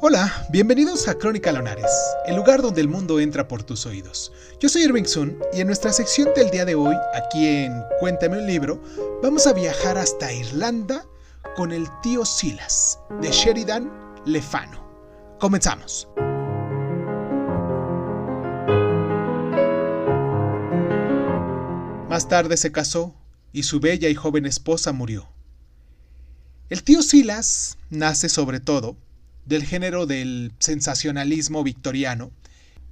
[0.00, 1.90] Hola, bienvenidos a Crónica Lonares,
[2.24, 4.30] el lugar donde el mundo entra por tus oídos.
[4.60, 8.38] Yo soy Irving Sun y en nuestra sección del día de hoy, aquí en Cuéntame
[8.38, 8.80] un libro,
[9.24, 11.04] vamos a viajar hasta Irlanda
[11.56, 13.90] con el tío Silas, de Sheridan
[14.24, 14.86] Lefano.
[15.40, 16.06] Comenzamos.
[22.08, 23.16] Más tarde se casó
[23.52, 25.28] y su bella y joven esposa murió.
[26.68, 28.96] El tío Silas nace sobre todo
[29.48, 32.30] del género del sensacionalismo victoriano,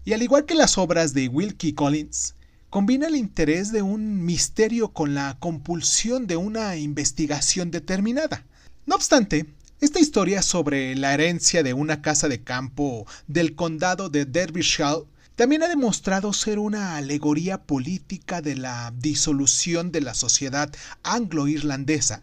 [0.05, 2.35] y al igual que las obras de Wilkie Collins,
[2.71, 8.45] combina el interés de un misterio con la compulsión de una investigación determinada.
[8.87, 9.47] No obstante,
[9.81, 15.63] esta historia sobre la herencia de una casa de campo del condado de Derbyshire también
[15.63, 22.23] ha demostrado ser una alegoría política de la disolución de la sociedad anglo-irlandesa,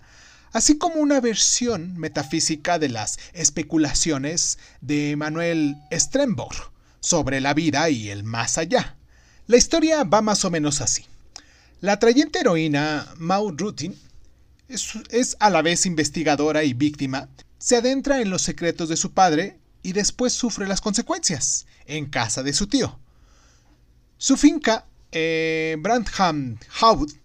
[0.54, 8.10] así como una versión metafísica de las especulaciones de Manuel Stremborg sobre la vida y
[8.10, 8.96] el más allá.
[9.48, 11.06] La historia va más o menos así.
[11.82, 14.00] La atrayente heroína Maud Rutin
[14.70, 17.28] es, es a la vez investigadora y víctima,
[17.58, 22.44] se adentra en los secretos de su padre y después sufre las consecuencias en casa
[22.44, 23.00] de su tío.
[24.18, 27.16] Su finca, eh, Brandham House,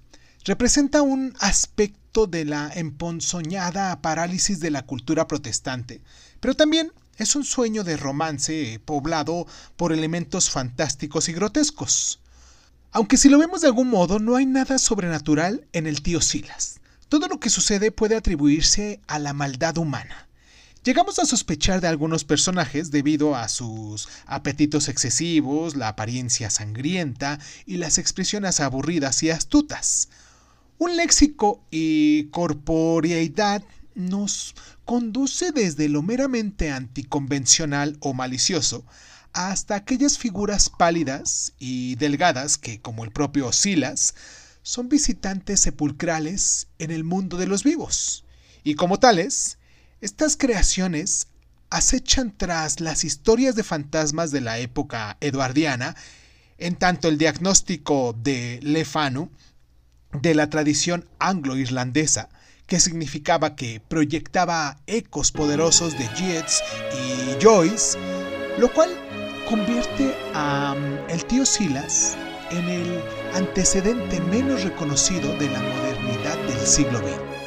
[0.44, 6.00] representa un aspecto de la emponzoñada parálisis de la cultura protestante,
[6.40, 12.20] pero también es un sueño de romance poblado por elementos fantásticos y grotescos.
[12.90, 16.80] Aunque si lo vemos de algún modo, no hay nada sobrenatural en el tío Silas.
[17.08, 20.28] Todo lo que sucede puede atribuirse a la maldad humana.
[20.84, 27.76] Llegamos a sospechar de algunos personajes debido a sus apetitos excesivos, la apariencia sangrienta y
[27.76, 30.08] las expresiones aburridas y astutas.
[30.78, 33.64] Un léxico y corporeidad
[33.96, 38.84] nos conduce desde lo meramente anticonvencional o malicioso
[39.32, 44.14] hasta aquellas figuras pálidas y delgadas que, como el propio Silas,
[44.62, 48.24] son visitantes sepulcrales en el mundo de los vivos,
[48.62, 49.58] y como tales,
[50.00, 51.26] estas creaciones
[51.70, 55.96] acechan tras las historias de fantasmas de la época eduardiana,
[56.56, 59.30] en tanto el diagnóstico de Lefanu
[60.12, 62.28] de la tradición anglo-irlandesa,
[62.66, 67.98] que significaba que proyectaba ecos poderosos de Yeats y Joyce,
[68.58, 68.90] lo cual
[69.48, 72.16] convierte a um, el tío Silas
[72.50, 73.02] en el
[73.34, 77.37] antecedente menos reconocido de la modernidad del siglo XX.